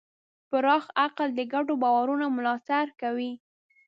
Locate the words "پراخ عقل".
0.49-1.27